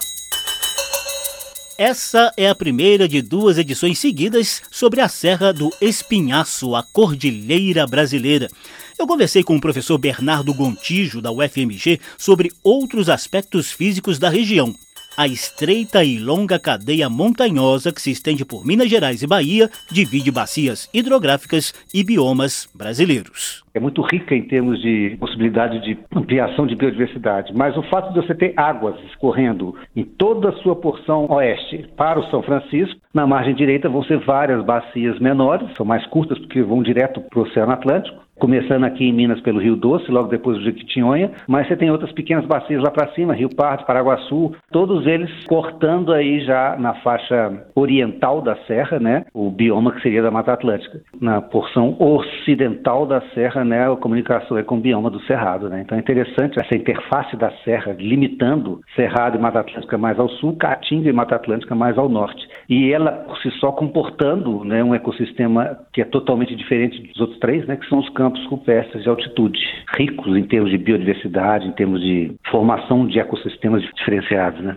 Essa 1.84 2.32
é 2.36 2.48
a 2.48 2.54
primeira 2.54 3.08
de 3.08 3.20
duas 3.20 3.58
edições 3.58 3.98
seguidas 3.98 4.62
sobre 4.70 5.00
a 5.00 5.08
Serra 5.08 5.52
do 5.52 5.68
Espinhaço, 5.80 6.76
a 6.76 6.82
Cordilheira 6.84 7.84
Brasileira. 7.88 8.48
Eu 8.96 9.04
conversei 9.04 9.42
com 9.42 9.56
o 9.56 9.60
professor 9.60 9.98
Bernardo 9.98 10.54
Gontijo, 10.54 11.20
da 11.20 11.32
UFMG, 11.32 11.98
sobre 12.16 12.52
outros 12.62 13.08
aspectos 13.08 13.72
físicos 13.72 14.16
da 14.16 14.28
região 14.28 14.72
a 15.16 15.26
estreita 15.26 16.02
e 16.02 16.18
longa 16.18 16.58
cadeia 16.58 17.08
montanhosa 17.08 17.92
que 17.92 18.00
se 18.00 18.10
estende 18.10 18.44
por 18.44 18.64
Minas 18.64 18.88
Gerais 18.88 19.22
e 19.22 19.26
Bahia 19.26 19.68
divide 19.90 20.30
bacias 20.30 20.88
hidrográficas 20.92 21.72
e 21.92 22.02
biomas 22.02 22.68
brasileiros. 22.74 23.62
É 23.74 23.80
muito 23.80 24.02
rica 24.02 24.34
em 24.34 24.42
termos 24.42 24.80
de 24.82 25.16
possibilidade 25.18 25.80
de 25.80 25.98
ampliação 26.14 26.66
de 26.66 26.76
biodiversidade, 26.76 27.52
mas 27.54 27.76
o 27.76 27.82
fato 27.84 28.12
de 28.12 28.20
você 28.20 28.34
ter 28.34 28.52
águas 28.56 28.96
escorrendo 29.04 29.74
em 29.96 30.04
toda 30.04 30.50
a 30.50 30.56
sua 30.62 30.76
porção 30.76 31.26
oeste 31.30 31.86
para 31.96 32.20
o 32.20 32.30
São 32.30 32.42
Francisco, 32.42 33.00
na 33.14 33.26
margem 33.26 33.54
direita 33.54 33.88
vão 33.88 34.04
ser 34.04 34.18
várias 34.18 34.62
bacias 34.64 35.18
menores, 35.20 35.74
são 35.76 35.86
mais 35.86 36.06
curtas 36.06 36.38
porque 36.38 36.62
vão 36.62 36.82
direto 36.82 37.20
para 37.20 37.38
o 37.38 37.42
Oceano 37.42 37.72
Atlântico, 37.72 38.22
começando 38.42 38.82
aqui 38.82 39.04
em 39.04 39.12
Minas 39.12 39.40
pelo 39.40 39.60
Rio 39.60 39.76
Doce, 39.76 40.10
logo 40.10 40.26
depois 40.26 40.58
do 40.58 40.64
Jequitinhonha, 40.64 41.30
mas 41.46 41.68
você 41.68 41.76
tem 41.76 41.92
outras 41.92 42.10
pequenas 42.10 42.44
bacias 42.44 42.82
lá 42.82 42.90
para 42.90 43.12
cima, 43.12 43.34
Rio 43.34 43.48
Pardo, 43.54 43.86
Paraguaçu, 43.86 44.52
todos 44.72 45.06
eles 45.06 45.30
cortando 45.44 46.12
aí 46.12 46.40
já 46.40 46.76
na 46.76 46.92
faixa 46.94 47.52
oriental 47.72 48.42
da 48.42 48.56
serra, 48.66 48.98
né, 48.98 49.24
o 49.32 49.48
bioma 49.48 49.92
que 49.92 50.02
seria 50.02 50.20
da 50.20 50.30
Mata 50.32 50.52
Atlântica. 50.52 51.00
Na 51.20 51.40
porção 51.40 51.96
ocidental 52.00 53.06
da 53.06 53.20
serra, 53.32 53.62
né, 53.62 53.88
a 53.88 53.94
comunicação 53.94 54.58
é 54.58 54.64
com 54.64 54.74
o 54.76 54.80
bioma 54.80 55.08
do 55.08 55.20
Cerrado, 55.20 55.68
né. 55.68 55.82
Então 55.82 55.96
é 55.96 56.00
interessante 56.00 56.58
essa 56.58 56.76
interface 56.76 57.36
da 57.36 57.52
serra, 57.64 57.94
limitando 57.96 58.80
Cerrado 58.96 59.38
e 59.38 59.40
Mata 59.40 59.60
Atlântica 59.60 59.96
mais 59.96 60.18
ao 60.18 60.28
sul, 60.28 60.56
Caatinga 60.56 61.08
e 61.08 61.12
Mata 61.12 61.36
Atlântica 61.36 61.76
mais 61.76 61.96
ao 61.96 62.08
norte. 62.08 62.44
E 62.68 62.92
ela, 62.92 63.12
por 63.12 63.38
si 63.38 63.52
só, 63.60 63.70
comportando 63.70 64.64
né, 64.64 64.82
um 64.82 64.96
ecossistema 64.96 65.78
que 65.92 66.02
é 66.02 66.04
totalmente 66.04 66.56
diferente 66.56 67.00
dos 67.02 67.20
outros 67.20 67.38
três, 67.38 67.64
né, 67.68 67.76
que 67.76 67.88
são 67.88 68.00
os 68.00 68.08
campos 68.10 68.31
campos 68.32 68.46
rupestres 68.46 69.02
de 69.02 69.08
altitude, 69.08 69.58
ricos 69.96 70.36
em 70.36 70.44
termos 70.44 70.70
de 70.70 70.78
biodiversidade, 70.78 71.66
em 71.66 71.72
termos 71.72 72.00
de 72.00 72.34
formação 72.50 73.06
de 73.06 73.18
ecossistemas 73.18 73.82
diferenciados. 73.96 74.62
Né? 74.62 74.76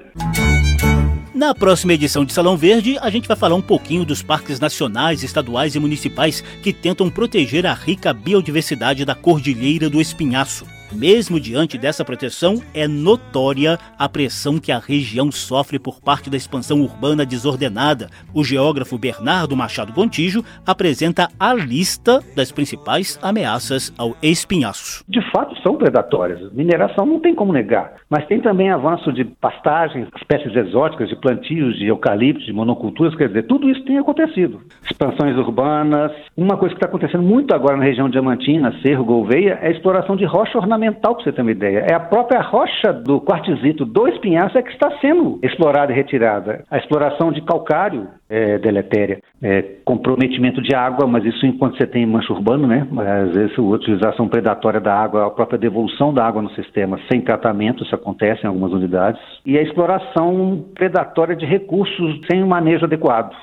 Na 1.34 1.54
próxima 1.54 1.94
edição 1.94 2.24
de 2.24 2.34
Salão 2.34 2.56
Verde, 2.56 2.98
a 3.02 3.10
gente 3.10 3.28
vai 3.28 3.36
falar 3.36 3.56
um 3.56 3.62
pouquinho 3.62 4.06
dos 4.06 4.22
parques 4.22 4.60
nacionais, 4.60 5.24
estaduais 5.24 5.76
e 5.76 5.80
municipais 5.80 6.42
que 6.62 6.72
tentam 6.72 7.10
proteger 7.10 7.66
a 7.66 7.74
rica 7.74 8.14
biodiversidade 8.14 9.06
da 9.06 9.16
Cordilheira 9.16 9.90
do 9.90 10.00
Espinhaço. 10.00 10.75
Mesmo 10.96 11.42
diante 11.42 11.78
dessa 11.78 12.06
proteção, 12.06 12.62
é 12.74 12.88
notória 12.88 13.78
a 14.00 14.08
pressão 14.08 14.58
que 14.58 14.72
a 14.72 14.80
região 14.80 15.30
sofre 15.30 15.78
por 15.78 16.00
parte 16.00 16.30
da 16.30 16.38
expansão 16.38 16.80
urbana 16.82 17.26
desordenada. 17.26 18.08
O 18.34 18.46
geógrafo 18.46 18.98
Bernardo 18.98 19.58
Machado 19.58 19.92
Gontijo 19.92 20.42
apresenta 20.66 21.28
a 21.38 21.54
lista 21.54 22.22
das 22.34 22.50
principais 22.50 23.20
ameaças 23.22 23.94
ao 23.98 24.16
espinhaço. 24.24 25.04
De 25.10 25.20
fato, 25.32 25.54
são 25.62 25.76
predatórias. 25.76 26.50
Mineração 26.54 27.06
não 27.06 27.20
tem 27.20 27.36
como 27.36 27.52
negar, 27.52 27.96
mas 28.10 28.26
tem 28.28 28.40
também 28.40 28.72
avanço 28.72 29.12
de 29.12 29.26
pastagens, 29.26 30.08
espécies 30.16 30.56
exóticas, 30.56 31.10
de 31.10 31.18
plantios, 31.18 31.78
de 31.78 31.88
eucaliptos, 31.88 32.46
de 32.46 32.54
monoculturas, 32.54 33.14
quer 33.16 33.28
dizer, 33.28 33.44
tudo 33.44 33.70
isso 33.70 33.84
tem 33.84 33.98
acontecido. 33.98 34.62
Expansões 34.90 35.36
urbanas. 35.36 36.14
Uma 36.38 36.56
coisa 36.56 36.74
que 36.74 36.80
está 36.80 36.88
acontecendo 36.88 37.24
muito 37.24 37.54
agora 37.54 37.76
na 37.76 37.84
região 37.84 38.10
diamantina, 38.10 38.74
Cerro, 38.82 39.04
Gouveia, 39.04 39.60
é 39.62 39.68
a 39.68 39.72
exploração 39.72 40.16
de 40.16 40.24
rocha 40.24 40.58
ornamental 40.58 40.85
ornamental, 40.86 41.16
para 41.16 41.24
você 41.24 41.32
ter 41.32 41.42
uma 41.42 41.52
ideia. 41.52 41.86
É 41.90 41.94
a 41.94 42.00
própria 42.00 42.42
rocha 42.42 42.94
do 42.94 43.20
quartzito 43.20 43.86
do 43.86 44.08
espinhaço 44.08 44.58
é 44.58 44.62
que 44.62 44.72
está 44.72 44.92
sendo 45.00 45.40
explorada 45.42 45.92
e 45.92 45.96
retirada. 45.96 46.64
A 46.70 46.78
exploração 46.78 47.32
de 47.32 47.42
calcário 47.42 48.08
é 48.30 48.58
deletéria. 48.58 49.20
É, 49.42 49.62
comprometimento 49.84 50.62
de 50.62 50.74
água, 50.76 51.08
mas 51.08 51.24
isso 51.26 51.46
enquanto 51.46 51.78
você 51.78 51.86
tem 51.86 52.06
mancha 52.06 52.34
urbano, 52.34 52.68
né? 52.68 52.88
Às 53.26 53.34
vezes 53.34 53.58
a 53.58 53.62
utilização 53.62 54.28
predatória 54.28 54.80
da 54.80 54.94
água, 54.94 55.28
a 55.28 55.30
própria 55.30 55.60
devolução 55.60 56.14
da 56.14 56.26
água 56.26 56.42
no 56.42 56.50
sistema 56.52 57.00
sem 57.12 57.22
tratamento, 57.22 57.84
isso 57.84 57.94
acontece 57.94 58.44
em 58.44 58.48
algumas 58.48 58.72
unidades. 58.72 59.22
E 59.46 59.58
a 59.58 59.62
exploração 59.62 60.66
predatória 60.74 61.36
de 61.36 61.46
recursos 61.46 62.20
sem 62.30 62.44
um 62.44 62.48
manejo 62.48 62.86
adequado. 62.86 63.36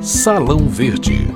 Salão 0.00 0.66
Verde 0.68 1.28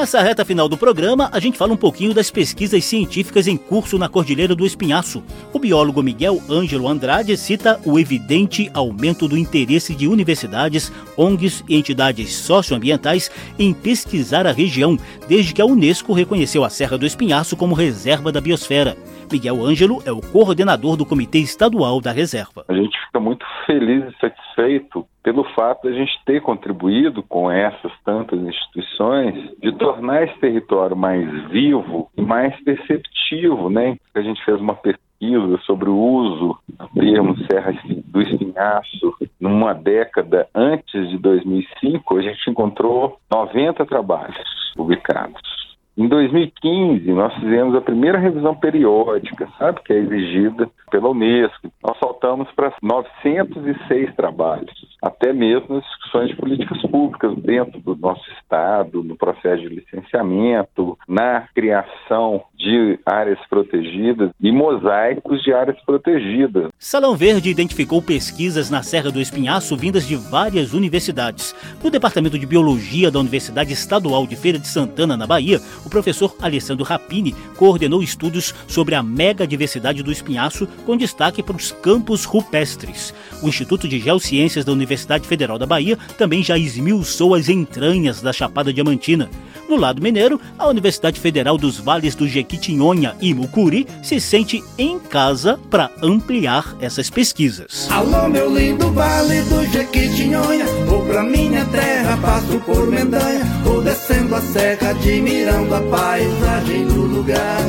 Nessa 0.00 0.22
reta 0.22 0.46
final 0.46 0.66
do 0.66 0.78
programa, 0.78 1.28
a 1.30 1.38
gente 1.38 1.58
fala 1.58 1.74
um 1.74 1.76
pouquinho 1.76 2.14
das 2.14 2.30
pesquisas 2.30 2.82
científicas 2.86 3.46
em 3.46 3.54
curso 3.58 3.98
na 3.98 4.08
Cordilheira 4.08 4.54
do 4.54 4.64
Espinhaço. 4.64 5.22
O 5.52 5.58
biólogo 5.58 6.02
Miguel 6.02 6.40
Ângelo 6.48 6.88
Andrade 6.88 7.36
cita 7.36 7.78
o 7.84 7.98
evidente 7.98 8.70
aumento 8.72 9.28
do 9.28 9.36
interesse 9.36 9.94
de 9.94 10.08
universidades, 10.08 10.90
ONGs 11.18 11.62
e 11.68 11.76
entidades 11.76 12.34
socioambientais 12.34 13.30
em 13.58 13.74
pesquisar 13.74 14.46
a 14.46 14.52
região, 14.52 14.98
desde 15.28 15.52
que 15.52 15.60
a 15.60 15.66
Unesco 15.66 16.14
reconheceu 16.14 16.64
a 16.64 16.70
Serra 16.70 16.96
do 16.96 17.04
Espinhaço 17.04 17.54
como 17.54 17.74
reserva 17.74 18.32
da 18.32 18.40
biosfera. 18.40 18.96
Miguel 19.30 19.64
Ângelo 19.64 20.02
é 20.04 20.12
o 20.12 20.20
coordenador 20.20 20.96
do 20.96 21.06
Comitê 21.06 21.38
Estadual 21.38 22.00
da 22.00 22.12
Reserva. 22.12 22.64
A 22.68 22.74
gente 22.74 22.98
fica 23.06 23.20
muito 23.20 23.44
feliz 23.66 24.04
e 24.04 24.20
satisfeito 24.20 25.06
pelo 25.22 25.44
fato 25.54 25.82
de 25.82 25.94
a 25.94 25.98
gente 25.98 26.12
ter 26.24 26.40
contribuído 26.40 27.22
com 27.22 27.50
essas 27.50 27.92
tantas 28.04 28.40
instituições 28.40 29.34
de 29.60 29.72
tornar 29.72 30.24
esse 30.24 30.38
território 30.38 30.96
mais 30.96 31.28
vivo 31.48 32.10
e 32.16 32.22
mais 32.22 32.58
perceptivo, 32.64 33.70
né? 33.70 33.96
A 34.14 34.20
gente 34.20 34.44
fez 34.44 34.60
uma 34.60 34.74
pesquisa 34.74 35.58
sobre 35.66 35.90
o 35.90 35.96
uso 35.96 36.58
do 36.68 36.88
termo 37.00 37.36
Serra 37.46 37.74
do 38.06 38.22
Espinhaço 38.22 39.14
numa 39.38 39.74
década 39.74 40.48
antes 40.54 41.08
de 41.10 41.18
2005, 41.18 42.16
a 42.16 42.22
gente 42.22 42.50
encontrou 42.50 43.18
90 43.30 43.84
trabalhos 43.86 44.36
publicados. 44.74 45.59
Em 45.96 46.06
2015, 46.08 47.12
nós 47.12 47.34
fizemos 47.34 47.74
a 47.74 47.80
primeira 47.80 48.16
revisão 48.16 48.54
periódica, 48.54 49.48
sabe, 49.58 49.82
que 49.82 49.92
é 49.92 49.96
exigida 49.96 50.68
pela 50.90 51.10
Unesco. 51.10 51.70
Nós 51.82 51.98
saltamos 51.98 52.50
para 52.52 52.72
906 52.80 54.14
trabalhos, 54.14 54.72
até 55.02 55.32
mesmo 55.32 55.74
nas 55.74 55.84
discussões 55.84 56.30
de 56.30 56.36
políticas 56.36 56.80
públicas 56.82 57.36
dentro 57.38 57.80
do 57.80 57.96
nosso 57.96 58.24
Estado, 58.32 59.02
no 59.02 59.16
processo 59.16 59.62
de 59.62 59.68
licenciamento, 59.68 60.96
na 61.08 61.48
criação 61.54 62.44
de 62.54 62.98
áreas 63.04 63.38
protegidas 63.48 64.30
e 64.40 64.52
mosaicos 64.52 65.42
de 65.42 65.52
áreas 65.52 65.78
protegidas. 65.84 66.69
Salão 66.82 67.14
Verde 67.14 67.50
identificou 67.50 68.00
pesquisas 68.00 68.70
na 68.70 68.82
Serra 68.82 69.10
do 69.10 69.20
Espinhaço 69.20 69.76
vindas 69.76 70.08
de 70.08 70.16
várias 70.16 70.72
universidades. 70.72 71.54
No 71.84 71.90
Departamento 71.90 72.38
de 72.38 72.46
Biologia 72.46 73.10
da 73.10 73.20
Universidade 73.20 73.70
Estadual 73.70 74.26
de 74.26 74.34
Feira 74.34 74.58
de 74.58 74.66
Santana, 74.66 75.14
na 75.14 75.26
Bahia, 75.26 75.60
o 75.84 75.90
professor 75.90 76.34
Alessandro 76.40 76.82
Rapini 76.82 77.36
coordenou 77.58 78.02
estudos 78.02 78.54
sobre 78.66 78.94
a 78.94 79.02
megadiversidade 79.02 80.02
do 80.02 80.10
espinhaço, 80.10 80.66
com 80.86 80.96
destaque 80.96 81.42
para 81.42 81.54
os 81.54 81.70
campos 81.70 82.24
rupestres. 82.24 83.12
O 83.42 83.48
Instituto 83.48 83.86
de 83.86 84.00
Geociências 84.00 84.64
da 84.64 84.72
Universidade 84.72 85.28
Federal 85.28 85.58
da 85.58 85.66
Bahia 85.66 85.98
também 86.16 86.42
já 86.42 86.56
esmiuçou 86.56 87.34
as 87.34 87.50
entranhas 87.50 88.22
da 88.22 88.32
Chapada 88.32 88.72
Diamantina. 88.72 89.28
No 89.68 89.76
lado 89.76 90.02
mineiro, 90.02 90.40
a 90.58 90.66
Universidade 90.66 91.20
Federal 91.20 91.56
dos 91.56 91.78
Vales 91.78 92.14
do 92.14 92.26
Jequitinhonha 92.26 93.14
e 93.20 93.32
Mucuri 93.32 93.86
se 94.02 94.18
sente 94.18 94.64
em 94.76 94.98
casa 94.98 95.60
para 95.70 95.92
ampliar 96.02 96.69
essas 96.80 97.10
pesquisas. 97.10 97.88
Alô, 97.90 98.28
meu 98.28 98.54
lindo 98.54 98.90
Vale 98.92 99.42
do 99.42 99.64
Jequitinhonha, 99.72 100.66
vou 100.86 101.04
pra 101.06 101.22
minha 101.22 101.64
terra, 101.66 102.16
passo 102.18 102.58
por 102.60 102.86
Mendanha, 102.86 103.44
vou 103.64 103.82
descendo 103.82 104.34
a 104.34 104.40
serra, 104.40 104.90
admirando 104.90 105.74
a 105.74 105.80
paisagem 105.82 106.86
do 106.86 107.02
lugar. 107.02 107.60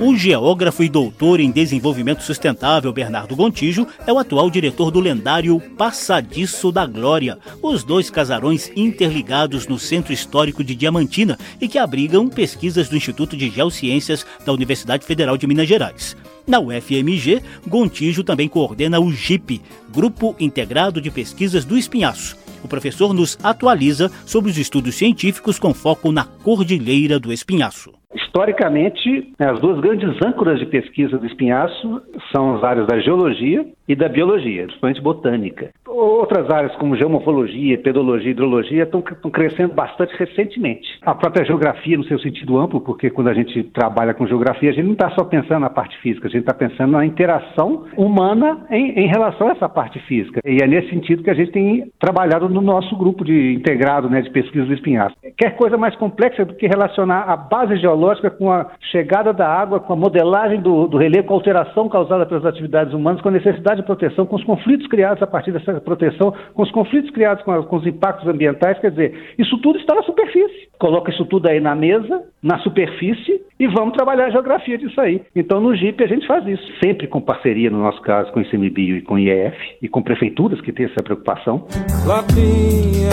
O 0.00 0.16
geógrafo 0.16 0.84
e 0.84 0.88
doutor 0.88 1.40
em 1.40 1.50
desenvolvimento 1.50 2.22
sustentável 2.22 2.92
Bernardo 2.92 3.34
Gontijo 3.34 3.84
é 4.06 4.12
o 4.12 4.18
atual 4.18 4.48
diretor 4.48 4.92
do 4.92 5.00
lendário 5.00 5.58
Passadiço 5.76 6.70
da 6.70 6.86
Glória, 6.86 7.36
os 7.60 7.82
dois 7.82 8.08
casarões 8.08 8.70
interligados 8.76 9.66
no 9.66 9.76
Centro 9.76 10.12
Histórico 10.12 10.62
de 10.62 10.76
Diamantina 10.76 11.36
e 11.60 11.66
que 11.66 11.78
abrigam 11.78 12.28
pesquisas 12.28 12.88
do 12.88 12.96
Instituto 12.96 13.36
de 13.36 13.50
Geociências 13.50 14.24
da 14.46 14.52
Universidade 14.52 15.04
Federal 15.04 15.36
de 15.36 15.48
Minas 15.48 15.66
Gerais. 15.66 16.16
Na 16.48 16.58
UFMG, 16.58 17.42
Gontijo 17.66 18.24
também 18.24 18.48
coordena 18.48 18.98
o 18.98 19.12
GIP, 19.12 19.60
Grupo 19.92 20.34
Integrado 20.40 20.98
de 20.98 21.10
Pesquisas 21.10 21.62
do 21.62 21.76
Espinhaço. 21.76 22.38
O 22.64 22.68
professor 22.68 23.12
nos 23.12 23.38
atualiza 23.42 24.10
sobre 24.24 24.50
os 24.50 24.56
estudos 24.56 24.94
científicos 24.94 25.58
com 25.58 25.74
foco 25.74 26.10
na 26.10 26.24
Cordilheira 26.24 27.20
do 27.20 27.30
Espinhaço. 27.30 27.97
Historicamente, 28.14 29.34
né, 29.38 29.50
as 29.50 29.60
duas 29.60 29.80
grandes 29.80 30.08
âncoras 30.24 30.58
de 30.58 30.64
pesquisa 30.64 31.18
do 31.18 31.26
espinhaço 31.26 32.02
são 32.32 32.56
as 32.56 32.64
áreas 32.64 32.86
da 32.86 32.98
geologia 33.00 33.66
e 33.86 33.94
da 33.94 34.08
biologia, 34.08 34.62
principalmente 34.64 35.02
botânica. 35.02 35.70
Outras 35.86 36.50
áreas 36.50 36.74
como 36.76 36.96
geomorfologia, 36.96 37.76
pedologia 37.78 38.28
e 38.28 38.30
hidrologia 38.30 38.84
estão, 38.84 39.00
estão 39.00 39.30
crescendo 39.30 39.74
bastante 39.74 40.14
recentemente. 40.16 40.88
A 41.02 41.14
própria 41.14 41.44
geografia, 41.44 41.98
no 41.98 42.04
seu 42.04 42.18
sentido 42.18 42.58
amplo, 42.58 42.80
porque 42.80 43.10
quando 43.10 43.28
a 43.28 43.34
gente 43.34 43.62
trabalha 43.64 44.14
com 44.14 44.26
geografia, 44.26 44.70
a 44.70 44.72
gente 44.72 44.86
não 44.86 44.92
está 44.92 45.10
só 45.10 45.24
pensando 45.24 45.60
na 45.60 45.70
parte 45.70 45.98
física, 46.00 46.28
a 46.28 46.30
gente 46.30 46.40
está 46.40 46.54
pensando 46.54 46.92
na 46.92 47.04
interação 47.04 47.84
humana 47.96 48.66
em, 48.70 49.00
em, 49.00 49.06
relação 49.06 49.48
a 49.48 49.52
essa 49.52 49.68
parte 49.68 49.98
física. 50.00 50.40
E 50.46 50.62
é 50.62 50.66
nesse 50.66 50.88
sentido 50.88 51.22
que 51.22 51.30
a 51.30 51.34
gente 51.34 51.52
tem 51.52 51.90
trabalhado 51.98 52.48
no 52.48 52.62
nosso 52.62 52.96
grupo 52.96 53.22
de 53.22 53.54
integrado 53.54 54.08
né, 54.08 54.22
de 54.22 54.30
pesquisa 54.30 54.64
do 54.64 54.74
espinhaço. 54.74 55.14
Quer 55.36 55.56
coisa 55.56 55.76
mais 55.76 55.94
complexa 55.96 56.44
do 56.44 56.54
que 56.54 56.66
relacionar 56.66 57.22
a 57.22 57.36
base 57.36 57.76
geológica 57.76 57.97
com 58.30 58.50
a 58.50 58.66
chegada 58.90 59.32
da 59.32 59.46
água, 59.46 59.80
com 59.80 59.92
a 59.92 59.96
modelagem 59.96 60.60
do, 60.60 60.86
do 60.86 60.96
relevo, 60.96 61.28
com 61.28 61.34
a 61.34 61.36
alteração 61.36 61.88
causada 61.88 62.26
pelas 62.26 62.44
atividades 62.44 62.92
humanas, 62.94 63.20
com 63.20 63.28
a 63.28 63.32
necessidade 63.32 63.80
de 63.80 63.86
proteção, 63.86 64.26
com 64.26 64.36
os 64.36 64.44
conflitos 64.44 64.86
criados 64.86 65.22
a 65.22 65.26
partir 65.26 65.52
dessa 65.52 65.80
proteção, 65.80 66.32
com 66.54 66.62
os 66.62 66.70
conflitos 66.70 67.10
criados 67.10 67.44
com, 67.44 67.52
a, 67.52 67.62
com 67.62 67.76
os 67.76 67.86
impactos 67.86 68.26
ambientais. 68.28 68.78
Quer 68.78 68.90
dizer, 68.90 69.34
isso 69.38 69.58
tudo 69.58 69.78
está 69.78 69.94
na 69.94 70.02
superfície. 70.02 70.68
Coloca 70.78 71.10
isso 71.10 71.24
tudo 71.26 71.48
aí 71.48 71.60
na 71.60 71.74
mesa, 71.74 72.22
na 72.42 72.58
superfície, 72.58 73.42
e 73.58 73.66
vamos 73.66 73.94
trabalhar 73.94 74.26
a 74.26 74.30
geografia 74.30 74.78
disso 74.78 75.00
aí. 75.00 75.22
Então, 75.34 75.60
no 75.60 75.74
GIP, 75.74 76.04
a 76.04 76.06
gente 76.06 76.26
faz 76.26 76.46
isso, 76.46 76.72
sempre 76.82 77.08
com 77.08 77.20
parceria, 77.20 77.70
no 77.70 77.78
nosso 77.78 78.00
caso, 78.02 78.30
com 78.32 78.38
o 78.38 78.42
ICMBio 78.42 78.96
e 78.98 79.02
com 79.02 79.14
o 79.14 79.18
IEF, 79.18 79.56
e 79.82 79.88
com 79.88 80.02
prefeituras 80.02 80.60
que 80.60 80.72
têm 80.72 80.86
essa 80.86 81.02
preocupação. 81.02 81.66
Lapinha, 82.06 83.10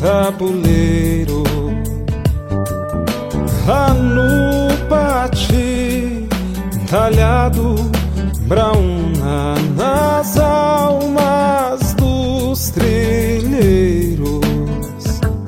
tabuleiro, 0.00 1.42
lá 3.68 3.92
no 3.92 4.74
pátio, 4.88 6.26
talhado 6.88 7.74
brauna 8.46 9.56
nas 9.76 10.38
almas 10.38 11.92
dos 11.92 12.70
trilheiros. 12.70 14.38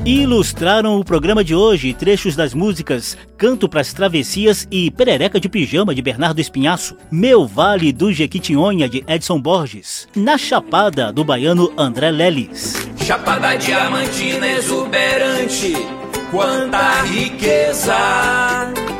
Ilustraram 0.04 1.00
o 1.00 1.04
programa 1.04 1.42
de 1.42 1.54
hoje 1.54 1.94
trechos 1.94 2.37
das 2.37 2.52
músicas 2.52 3.16
Canto 3.38 3.66
pras 3.66 3.94
Travessias 3.94 4.68
e 4.70 4.90
Perereca 4.90 5.40
de 5.40 5.48
Pijama 5.48 5.94
de 5.94 6.02
Bernardo 6.02 6.42
Espinhaço, 6.42 6.98
Meu 7.11 7.46
Vale 7.46 7.90
do 7.90 8.12
Jequitinhonha 8.12 8.87
de 8.87 9.02
Edson 9.09 9.40
Borges, 9.40 10.06
Na 10.14 10.37
Chapada 10.37 11.11
do 11.11 11.24
baiano 11.24 11.72
André 11.74 12.11
Lelis. 12.11 12.87
Chapada 13.02 13.56
diamantina 13.56 14.46
exuberante 14.46 15.99
quanta 16.30 17.02
riqueza. 17.02 17.96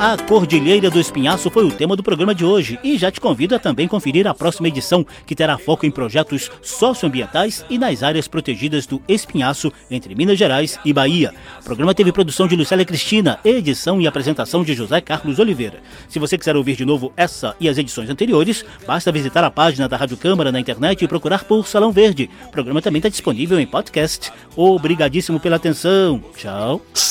A 0.03 0.17
Cordilheira 0.17 0.89
do 0.89 0.99
Espinhaço 0.99 1.51
foi 1.51 1.63
o 1.63 1.71
tema 1.71 1.95
do 1.95 2.03
programa 2.03 2.35
de 2.35 2.43
hoje 2.43 2.79
e 2.83 2.97
já 2.97 3.11
te 3.11 3.21
convido 3.21 3.55
a 3.55 3.59
também 3.59 3.87
conferir 3.87 4.27
a 4.27 4.33
próxima 4.33 4.69
edição, 4.69 5.07
que 5.27 5.35
terá 5.35 5.59
foco 5.59 5.85
em 5.85 5.91
projetos 5.91 6.51
socioambientais 6.63 7.67
e 7.69 7.77
nas 7.77 8.03
áreas 8.03 8.27
protegidas 8.27 8.87
do 8.87 9.03
Espinhaço, 9.07 9.71
entre 9.91 10.15
Minas 10.15 10.39
Gerais 10.39 10.81
e 10.87 10.93
Bahia. 10.95 11.35
O 11.61 11.65
programa 11.65 11.95
teve 11.95 12.13
produção 12.13 12.49
de 12.49 12.57
Lucélia 12.57 12.87
Cristina, 12.87 13.39
edição 13.45 14.01
e 14.01 14.07
apresentação 14.07 14.65
de 14.65 14.73
José 14.73 15.03
Carlos 15.03 15.39
Oliveira. 15.39 15.83
Se 16.09 16.19
você 16.19 16.39
quiser 16.39 16.57
ouvir 16.57 16.77
de 16.77 16.87
novo 16.87 17.13
essa 17.15 17.55
e 17.61 17.69
as 17.69 17.77
edições 17.77 18.09
anteriores, 18.09 18.65
basta 18.87 19.13
visitar 19.13 19.45
a 19.45 19.51
página 19.51 19.87
da 19.87 19.99
Rádio 19.99 20.17
Câmara 20.17 20.51
na 20.51 20.61
internet 20.61 21.05
e 21.05 21.09
procurar 21.09 21.45
por 21.45 21.67
Salão 21.67 21.93
Verde. 21.93 22.31
O 22.47 22.51
programa 22.51 22.81
também 22.81 23.01
está 23.01 23.11
disponível 23.11 23.61
em 23.61 23.67
podcast. 23.67 24.33
Obrigadíssimo 24.57 25.39
pela 25.39 25.57
atenção. 25.57 26.25
Tchau. 26.35 26.81